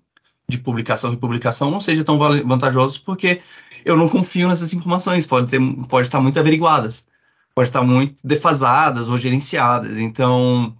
[0.47, 3.41] de publicação e publicação não seja tão vantajoso porque
[3.83, 7.07] eu não confio nessas informações, pode, ter, pode estar muito averiguadas,
[7.53, 9.97] pode estar muito defasadas ou gerenciadas.
[9.97, 10.75] Então,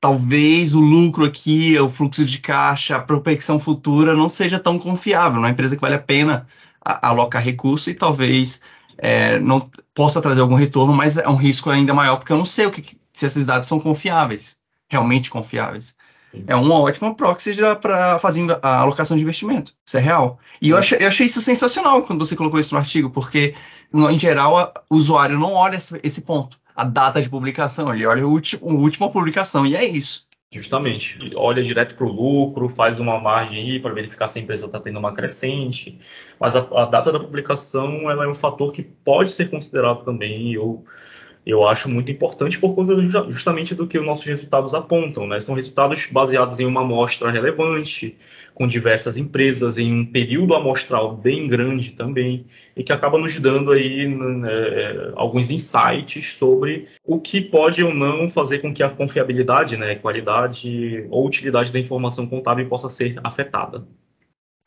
[0.00, 5.38] talvez o lucro aqui, o fluxo de caixa, a prospecção futura não seja tão confiável.
[5.38, 6.48] Uma empresa que vale a pena
[6.82, 8.62] alocar recurso e talvez
[8.96, 12.46] é, não possa trazer algum retorno, mas é um risco ainda maior porque eu não
[12.46, 14.56] sei o que, se esses dados são confiáveis,
[14.88, 15.94] realmente confiáveis.
[16.46, 19.74] É uma ótima proxy para fazer a alocação de investimento.
[19.84, 20.38] Isso é real.
[20.62, 20.78] E eu, é.
[20.78, 23.54] achei, eu achei isso sensacional quando você colocou isso no artigo, porque,
[23.92, 28.70] em geral, o usuário não olha esse ponto a data de publicação, ele olha última,
[28.70, 30.28] a última publicação e é isso.
[30.52, 31.30] Justamente.
[31.36, 34.80] Olha direto para o lucro, faz uma margem aí para verificar se a empresa está
[34.80, 36.00] tendo uma crescente.
[36.40, 40.52] Mas a, a, data da publicação ela é um fator que pode ser considerado também.
[40.52, 40.84] Eu,
[41.46, 45.24] eu acho muito importante por causa justamente do que os nossos resultados apontam.
[45.24, 45.40] Né?
[45.40, 48.18] São resultados baseados em uma amostra relevante,
[48.60, 52.44] com diversas empresas em um período amostral bem grande também
[52.76, 54.50] e que acaba nos dando aí né,
[55.16, 61.06] alguns insights sobre o que pode ou não fazer com que a confiabilidade, né, qualidade
[61.08, 63.88] ou utilidade da informação contábil possa ser afetada.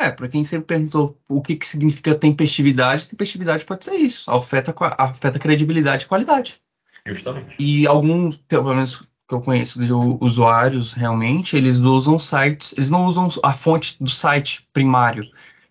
[0.01, 4.73] É, para quem sempre perguntou o que, que significa tempestividade, tempestividade pode ser isso, afeta,
[4.97, 6.59] afeta credibilidade e qualidade.
[7.05, 7.55] Justamente.
[7.59, 13.05] E alguns, pelo menos que eu conheço de usuários realmente, eles usam sites, eles não
[13.05, 15.23] usam a fonte do site primário.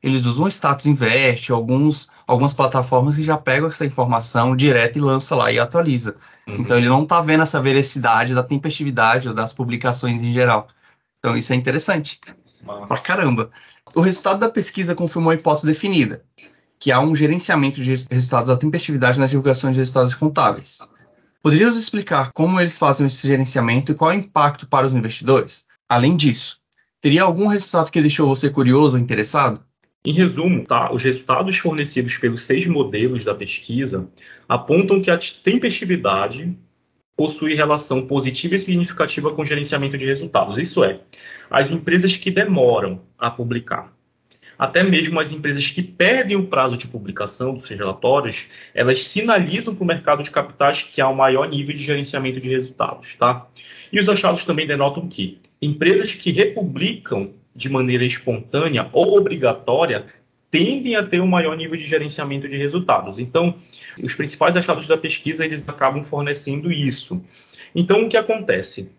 [0.03, 5.01] Eles usam o Status Invest, alguns, algumas plataformas que já pegam essa informação direto e
[5.01, 6.17] lança lá e atualiza.
[6.47, 6.57] Uhum.
[6.57, 10.67] Então ele não está vendo essa veracidade da tempestividade ou das publicações em geral.
[11.19, 12.19] Então isso é interessante.
[12.65, 12.87] Nossa.
[12.87, 13.51] Pra caramba.
[13.95, 16.25] O resultado da pesquisa confirmou a hipótese definida,
[16.81, 20.79] que há um gerenciamento de resultados da tempestividade nas divulgações de resultados contábeis.
[21.42, 24.94] Poderia nos explicar como eles fazem esse gerenciamento e qual é o impacto para os
[24.94, 25.66] investidores?
[25.88, 26.61] Além disso,
[27.00, 29.61] teria algum resultado que deixou você curioso ou interessado?
[30.05, 34.09] Em resumo, tá, os resultados fornecidos pelos seis modelos da pesquisa
[34.48, 36.57] apontam que a tempestividade
[37.16, 40.59] possui relação positiva e significativa com o gerenciamento de resultados.
[40.59, 41.00] Isso é,
[41.50, 43.92] as empresas que demoram a publicar
[44.62, 49.75] até mesmo as empresas que perdem o prazo de publicação dos seus relatórios, elas sinalizam
[49.75, 53.48] para o mercado de capitais que há um maior nível de gerenciamento de resultados, tá?
[53.92, 60.07] E os achados também denotam que empresas que republicam de maneira espontânea ou obrigatória
[60.48, 63.18] tendem a ter um maior nível de gerenciamento de resultados.
[63.18, 63.57] Então,
[64.01, 67.20] os principais achados da pesquisa eles acabam fornecendo isso.
[67.75, 68.92] Então, o que acontece?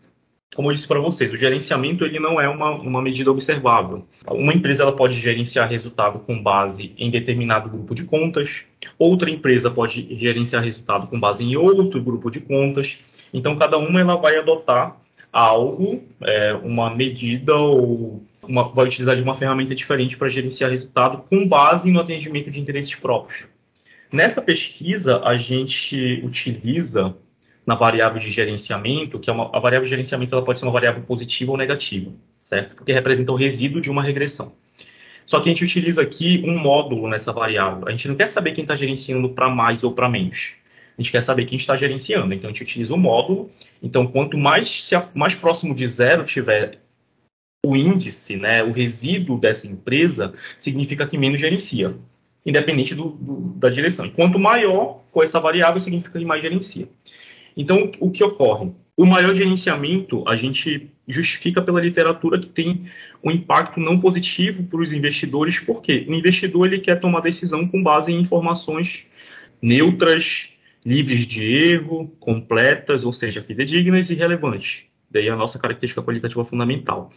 [0.56, 4.06] Como eu disse para vocês, o gerenciamento ele não é uma, uma medida observável.
[4.28, 8.64] Uma empresa ela pode gerenciar resultado com base em determinado grupo de contas,
[8.98, 12.98] outra empresa pode gerenciar resultado com base em outro grupo de contas.
[13.34, 14.98] Então, cada uma ela vai adotar
[15.32, 21.24] algo, é, uma medida ou uma, vai utilizar de uma ferramenta diferente para gerenciar resultado
[21.30, 23.48] com base no atendimento de interesses próprios.
[24.12, 27.16] Nessa pesquisa, a gente utiliza
[27.66, 30.72] na variável de gerenciamento, que é uma, a variável de gerenciamento ela pode ser uma
[30.72, 32.76] variável positiva ou negativa, certo?
[32.76, 34.54] Porque representa o resíduo de uma regressão.
[35.26, 37.88] Só que a gente utiliza aqui um módulo nessa variável.
[37.88, 40.56] A gente não quer saber quem está gerenciando para mais ou para menos.
[40.98, 42.34] A gente quer saber quem está gerenciando.
[42.34, 43.50] Então a gente utiliza o módulo.
[43.82, 46.80] Então, quanto mais, se a, mais próximo de zero tiver
[47.66, 51.96] o índice, né, o resíduo dessa empresa, significa que menos gerencia,
[52.46, 54.06] independente do, do, da direção.
[54.06, 56.90] E quanto maior for essa variável, significa que mais gerencia.
[57.56, 58.72] Então, o que ocorre?
[58.96, 62.86] O maior gerenciamento a gente justifica pela literatura que tem
[63.24, 67.82] um impacto não positivo para os investidores, porque o investidor ele quer tomar decisão com
[67.82, 69.06] base em informações
[69.62, 70.50] neutras,
[70.86, 74.84] livres de erro, completas, ou seja, fidedignas e relevantes.
[75.10, 77.12] Daí a nossa característica qualitativa fundamental.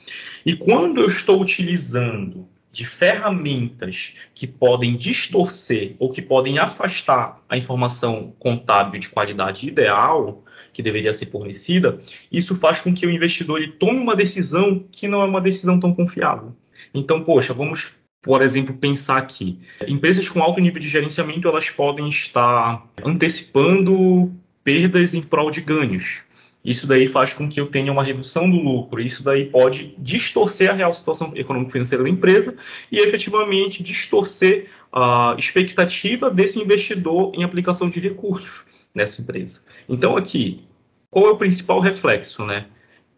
[0.44, 7.56] E quando eu estou utilizando de ferramentas que podem distorcer ou que podem afastar a
[7.56, 11.96] informação contábil de qualidade ideal que deveria ser fornecida,
[12.30, 15.80] isso faz com que o investidor ele tome uma decisão que não é uma decisão
[15.80, 16.54] tão confiável.
[16.92, 19.58] Então, poxa, vamos, por exemplo, pensar aqui.
[19.88, 24.30] Empresas com alto nível de gerenciamento, elas podem estar antecipando
[24.62, 26.20] perdas em prol de ganhos.
[26.66, 29.00] Isso daí faz com que eu tenha uma redução do lucro.
[29.00, 32.56] Isso daí pode distorcer a real situação econômico-financeira da empresa
[32.90, 39.60] e efetivamente distorcer a expectativa desse investidor em aplicação de recursos nessa empresa.
[39.88, 40.64] Então, aqui,
[41.08, 42.66] qual é o principal reflexo, né?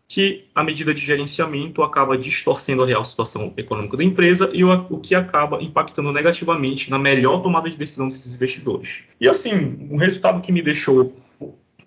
[0.07, 4.71] Que a medida de gerenciamento acaba distorcendo a real situação econômica da empresa e o,
[4.91, 9.05] o que acaba impactando negativamente na melhor tomada de decisão desses investidores.
[9.19, 11.15] E assim, um resultado que me deixou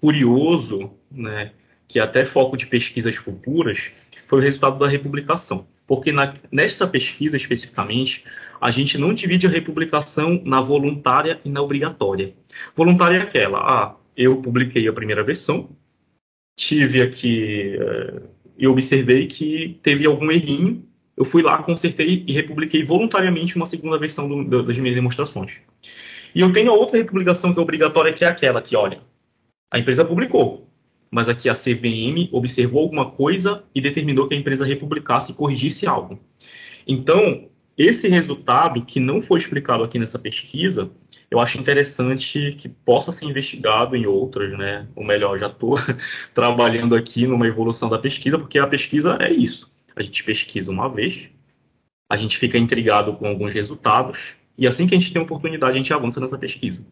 [0.01, 1.51] curioso, né,
[1.87, 3.91] que até foco de pesquisas futuras,
[4.27, 5.67] foi o resultado da republicação.
[5.85, 8.23] Porque na, nesta pesquisa especificamente,
[8.59, 12.33] a gente não divide a republicação na voluntária e na obrigatória.
[12.75, 15.69] Voluntária é aquela, ah, eu publiquei a primeira versão,
[16.55, 18.21] tive aqui uh,
[18.57, 20.85] e observei que teve algum errinho,
[21.17, 25.57] eu fui lá, consertei e republiquei voluntariamente uma segunda versão do, das minhas demonstrações.
[26.33, 29.01] E eu tenho a outra republicação que é obrigatória, que é aquela que, olha,
[29.71, 30.67] a empresa publicou,
[31.09, 35.87] mas aqui a CVM observou alguma coisa e determinou que a empresa republicasse e corrigisse
[35.87, 36.19] algo.
[36.87, 40.91] Então, esse resultado, que não foi explicado aqui nessa pesquisa,
[41.29, 44.87] eu acho interessante que possa ser investigado em outras, né?
[44.95, 45.79] Ou melhor, já estou
[46.35, 49.71] trabalhando aqui numa evolução da pesquisa, porque a pesquisa é isso.
[49.95, 51.29] A gente pesquisa uma vez,
[52.09, 55.77] a gente fica intrigado com alguns resultados, e assim que a gente tem oportunidade, a
[55.77, 56.85] gente avança nessa pesquisa.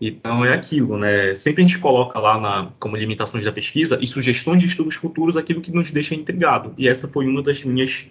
[0.00, 1.34] Então é aquilo, né?
[1.36, 5.36] Sempre a gente coloca lá na, como limitações da pesquisa e sugestões de estudos futuros
[5.36, 6.72] aquilo que nos deixa intrigado.
[6.78, 8.06] E essa foi uma das minhas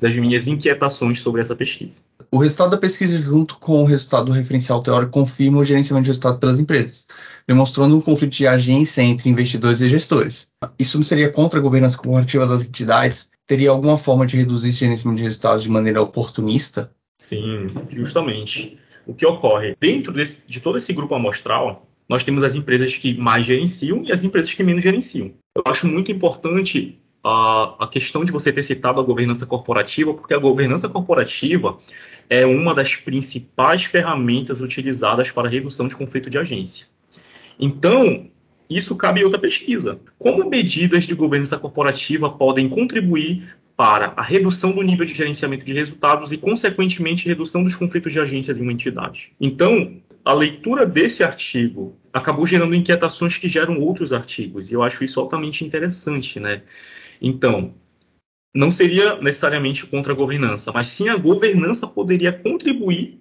[0.00, 2.02] das minhas inquietações sobre essa pesquisa.
[2.28, 6.10] O resultado da pesquisa, junto com o resultado do referencial teórico, confirma o gerenciamento de
[6.10, 7.06] resultados pelas empresas,
[7.46, 10.48] demonstrando um conflito de agência entre investidores e gestores.
[10.76, 13.30] Isso não seria contra a governança corporativa das entidades?
[13.46, 16.90] Teria alguma forma de reduzir esse gerenciamento de resultados de maneira oportunista?
[17.16, 19.76] Sim, justamente o que ocorre?
[19.80, 24.12] Dentro desse, de todo esse grupo amostral, nós temos as empresas que mais gerenciam e
[24.12, 25.32] as empresas que menos gerenciam.
[25.56, 30.34] Eu acho muito importante a, a questão de você ter citado a governança corporativa, porque
[30.34, 31.78] a governança corporativa
[32.28, 36.86] é uma das principais ferramentas utilizadas para redução de conflito de agência.
[37.58, 38.26] Então,
[38.68, 40.00] isso cabe em outra pesquisa.
[40.18, 45.72] Como medidas de governança corporativa podem contribuir para a redução do nível de gerenciamento de
[45.72, 49.32] resultados e, consequentemente, redução dos conflitos de agência de uma entidade.
[49.40, 55.02] Então, a leitura desse artigo acabou gerando inquietações que geram outros artigos, e eu acho
[55.02, 56.62] isso altamente interessante, né?
[57.20, 57.74] Então,
[58.54, 63.20] não seria necessariamente contra a governança, mas sim a governança poderia contribuir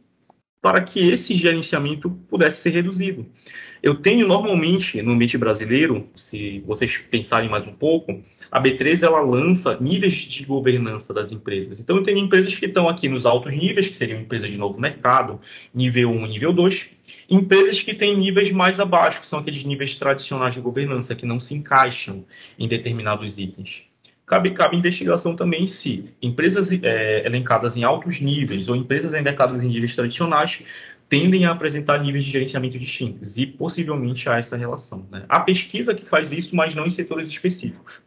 [0.61, 3.25] para que esse gerenciamento pudesse ser reduzido.
[3.81, 9.21] Eu tenho normalmente no ambiente brasileiro, se vocês pensarem mais um pouco, a B3 ela
[9.21, 11.79] lança níveis de governança das empresas.
[11.79, 15.39] Então tenho empresas que estão aqui nos altos níveis, que seriam empresas de novo mercado,
[15.73, 16.89] nível 1 e nível 2,
[17.29, 21.39] empresas que têm níveis mais abaixo, que são aqueles níveis tradicionais de governança, que não
[21.39, 22.25] se encaixam
[22.59, 23.83] em determinados itens.
[24.25, 29.67] Cabe, cabe investigação também se empresas é, elencadas em altos níveis ou empresas elencadas em
[29.67, 30.63] níveis tradicionais
[31.09, 35.05] tendem a apresentar níveis de gerenciamento distintos e possivelmente há essa relação.
[35.11, 35.25] Né?
[35.27, 38.01] Há pesquisa que faz isso, mas não em setores específicos.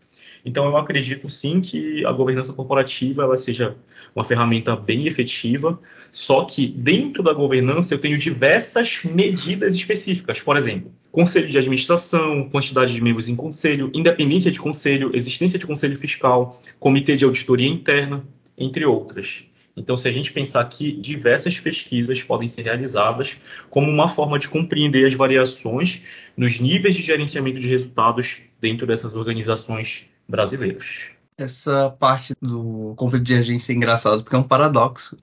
[0.45, 3.75] Então, eu acredito sim que a governança corporativa ela seja
[4.15, 5.81] uma ferramenta bem efetiva,
[6.13, 10.41] só que dentro da governança eu tenho diversas medidas específicas.
[10.41, 15.67] Por exemplo, conselho de administração, quantidade de membros em conselho, independência de conselho, existência de
[15.67, 18.23] conselho fiscal, comitê de auditoria interna,
[18.59, 19.45] entre outras.
[19.77, 23.37] Então, se a gente pensar que diversas pesquisas podem ser realizadas
[23.71, 26.03] como uma forma de compreender as variações
[26.37, 31.11] nos níveis de gerenciamento de resultados dentro dessas organizações brasileiros.
[31.37, 35.17] Essa parte do conflito de agência é engraçado porque é um paradoxo,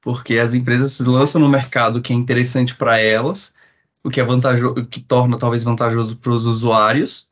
[0.00, 3.54] porque as empresas se lançam no mercado que é interessante para elas,
[4.02, 7.28] o que é vantajoso, que torna talvez vantajoso para os usuários,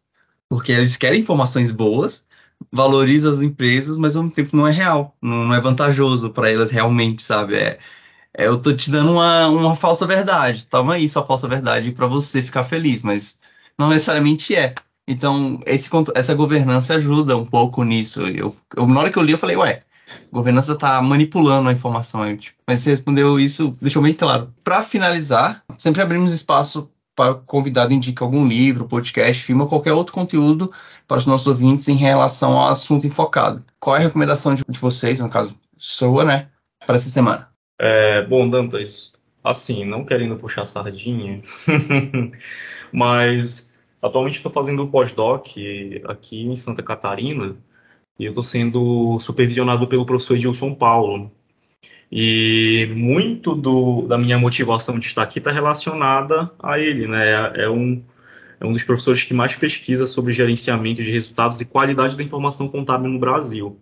[0.49, 2.25] porque eles querem informações boas,
[2.71, 6.51] valoriza as empresas, mas ao mesmo tempo não é real, não, não é vantajoso para
[6.51, 7.57] elas realmente, sabe?
[7.57, 7.79] É,
[8.35, 10.67] é, eu tô te dando uma, uma falsa verdade.
[10.67, 13.41] Toma aí sua falsa verdade para você ficar feliz, mas
[13.79, 14.75] não necessariamente é.
[15.11, 18.23] Então, esse, essa governança ajuda um pouco nisso.
[18.23, 19.81] Eu, eu, na hora que eu li, eu falei, ué,
[20.31, 22.23] governança está manipulando a informação.
[22.23, 24.55] Aí, tipo, mas você respondeu isso, deixou bem claro.
[24.63, 29.93] Para finalizar, sempre abrimos espaço para o convidado indicar algum livro, podcast, filme ou qualquer
[29.93, 30.73] outro conteúdo
[31.09, 33.65] para os nossos ouvintes em relação ao assunto enfocado.
[33.81, 36.47] Qual é a recomendação de, de vocês, no caso, sua, né,
[36.87, 37.49] para essa semana?
[37.81, 41.41] É, bom, Dantas, assim, não querendo puxar sardinha,
[42.93, 43.70] mas
[44.03, 45.49] atualmente estou fazendo pós-doc
[46.09, 47.57] aqui em Santa Catarina
[48.19, 51.33] e eu estou sendo supervisionado pelo professor Edilson Paulo.
[52.13, 57.63] E muito do, da minha motivação de estar aqui está relacionada a ele, né?
[57.63, 58.03] É, um,
[58.61, 62.69] é um dos professores que mais pesquisa sobre gerenciamento de resultados e qualidade da informação
[62.69, 63.79] contábil no Brasil.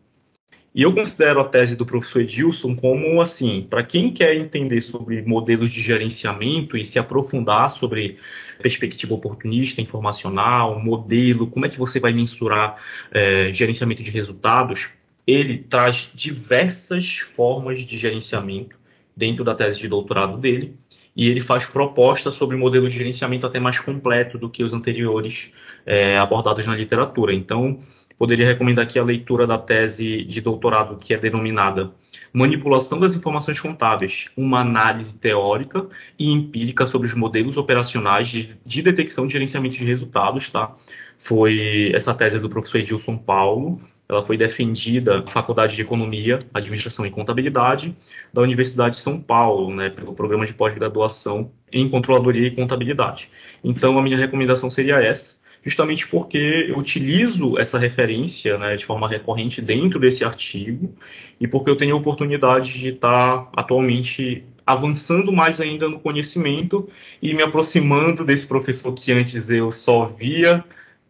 [0.75, 5.23] E eu considero a tese do professor Edilson como assim, para quem quer entender sobre
[5.23, 8.19] modelos de gerenciamento e se aprofundar sobre
[8.61, 12.77] perspectiva oportunista, informacional, modelo, como é que você vai mensurar
[13.11, 14.89] é, gerenciamento de resultados,
[15.27, 18.77] ele traz diversas formas de gerenciamento
[19.17, 20.75] dentro da tese de doutorado dele
[21.15, 25.53] e ele faz propostas sobre modelo de gerenciamento até mais completo do que os anteriores
[25.85, 27.35] é, abordados na literatura.
[27.35, 27.79] Então,
[28.19, 31.93] poderia recomendar aqui a leitura da tese de doutorado que é denominada
[32.33, 35.87] Manipulação das Informações Contábeis, uma análise teórica
[36.19, 40.75] e empírica sobre os modelos operacionais de, de detecção e gerenciamento de resultados, tá?
[41.17, 47.05] Foi essa tese do professor Edilson Paulo, ela foi defendida na Faculdade de Economia, Administração
[47.05, 47.95] e Contabilidade
[48.33, 53.29] da Universidade de São Paulo, né, pelo programa de pós-graduação em Controladoria e Contabilidade.
[53.63, 59.09] Então, a minha recomendação seria essa justamente porque eu utilizo essa referência né, de forma
[59.09, 60.95] recorrente dentro desse artigo
[61.41, 66.89] e porque eu tenho a oportunidade de estar atualmente avançando mais ainda no conhecimento
[67.23, 70.65] e me aproximando desse professor que antes eu só via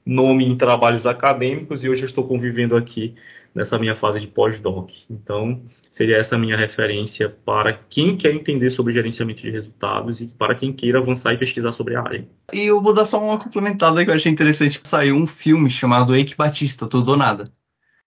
[0.06, 3.14] nome em trabalhos acadêmicos e hoje eu estou convivendo aqui
[3.58, 4.90] nessa minha fase de pós-doc.
[5.10, 10.28] Então, seria essa a minha referência para quem quer entender sobre gerenciamento de resultados e
[10.28, 12.28] para quem queira avançar e pesquisar sobre a área.
[12.52, 15.68] E eu vou dar só uma complementada que eu achei interessante, que saiu um filme
[15.68, 17.50] chamado Eike Batista, Tudo ou Nada,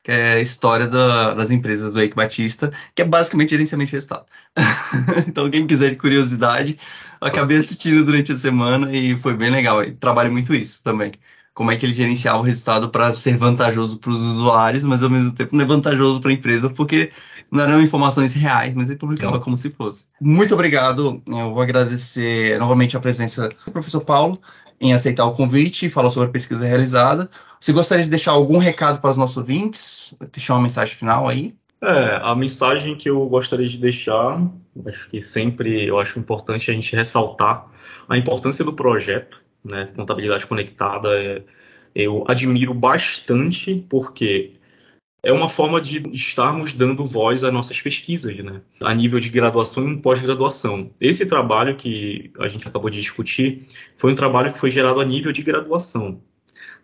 [0.02, 3.98] que é a história da, das empresas do Eike Batista, que é basicamente gerenciamento de
[3.98, 4.26] resultado.
[5.28, 6.80] então, quem quiser de curiosidade,
[7.20, 9.84] acabei assistindo durante a semana e foi bem legal.
[9.84, 11.12] E trabalho muito isso também
[11.54, 15.10] como é que ele gerenciava o resultado para ser vantajoso para os usuários, mas ao
[15.10, 17.12] mesmo tempo não é vantajoso para a empresa, porque
[17.52, 20.06] não eram informações reais, mas ele publicava como se fosse.
[20.22, 21.22] Muito obrigado.
[21.28, 24.40] Eu vou agradecer novamente a presença do professor Paulo
[24.80, 27.30] em aceitar o convite e falar sobre a pesquisa realizada.
[27.60, 30.16] Você gostaria de deixar algum recado para os nossos ouvintes?
[30.32, 31.54] Deixar uma mensagem final aí?
[31.84, 34.42] É, a mensagem que eu gostaria de deixar,
[34.86, 37.68] acho que sempre eu acho importante a gente ressaltar
[38.08, 39.90] a importância do projeto, né?
[39.96, 41.44] Contabilidade conectada é,
[41.94, 44.54] eu admiro bastante porque
[45.24, 48.62] é uma forma de estarmos dando voz às nossas pesquisas, né?
[48.82, 50.90] A nível de graduação e pós-graduação.
[51.00, 55.06] Esse trabalho que a gente acabou de discutir foi um trabalho que foi gerado a
[55.06, 56.22] nível de graduação.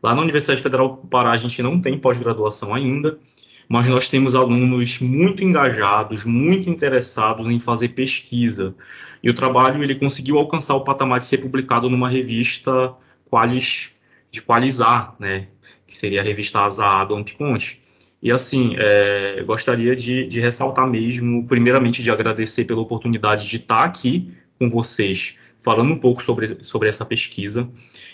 [0.04, 3.18] Lá na Universidade Federal do Pará a gente não tem pós-graduação ainda,
[3.68, 8.74] mas nós temos alunos muito engajados, muito interessados em fazer pesquisa.
[9.22, 12.94] E o trabalho ele conseguiu alcançar o patamar de ser publicado numa revista
[13.30, 13.90] qualis,
[14.32, 15.48] de qualizar, né?
[15.86, 17.82] que seria a revista Asa Dom Conte.
[18.22, 23.84] E assim, é, gostaria de, de ressaltar mesmo, primeiramente, de agradecer pela oportunidade de estar
[23.84, 27.70] aqui com vocês, falando um pouco sobre, sobre essa pesquisa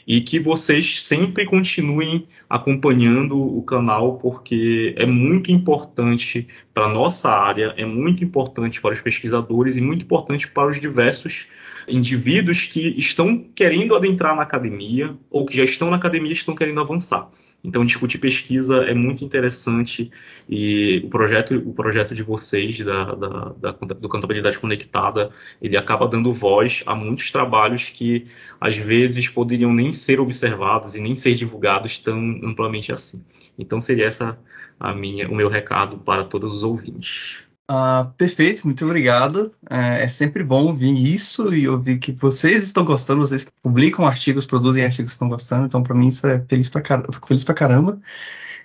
[0.07, 7.29] e que vocês sempre continuem acompanhando o canal, porque é muito importante para a nossa
[7.29, 11.47] área, é muito importante para os pesquisadores e muito importante para os diversos
[11.87, 16.55] indivíduos que estão querendo adentrar na academia ou que já estão na academia e estão
[16.55, 17.29] querendo avançar.
[17.63, 20.11] Então, discutir pesquisa é muito interessante
[20.49, 26.05] e o projeto, o projeto de vocês, da, da, da, do Contabilidade Conectada, ele acaba
[26.05, 28.27] dando voz a muitos trabalhos que,
[28.59, 33.23] às vezes, poderiam nem ser observados e nem ser divulgados tão amplamente assim.
[33.57, 34.37] Então, seria essa
[34.77, 37.42] a minha, o meu recado para todos os ouvintes.
[37.67, 39.53] Ah, perfeito, muito obrigado.
[39.69, 44.05] É, é, sempre bom ouvir isso e ouvir que vocês estão gostando, vocês que publicam
[44.05, 47.53] artigos, produzem artigos estão gostando, então para mim isso é feliz pra, car feliz pra
[47.53, 47.99] caramba.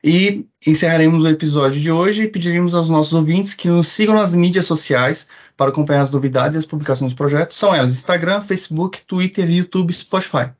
[0.03, 4.35] E encerraremos o episódio de hoje e pediremos aos nossos ouvintes que nos sigam nas
[4.35, 7.53] mídias sociais para acompanhar as novidades e as publicações do projeto.
[7.53, 10.51] São elas Instagram, Facebook, Twitter, YouTube Spotify.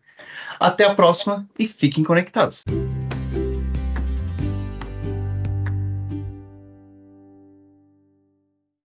[0.59, 2.65] Até a próxima e fiquem conectados.